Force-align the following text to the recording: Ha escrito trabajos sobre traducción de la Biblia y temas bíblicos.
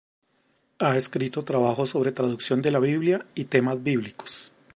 Ha 0.79 0.97
escrito 0.97 1.43
trabajos 1.43 1.91
sobre 1.91 2.11
traducción 2.11 2.63
de 2.63 2.71
la 2.71 2.79
Biblia 2.79 3.23
y 3.35 3.43
temas 3.45 3.83
bíblicos. 3.83 4.51